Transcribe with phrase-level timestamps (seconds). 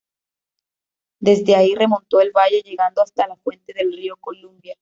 [1.19, 4.75] Desde ahí, remontó el valle, llegando hasta la fuente del río Columbia.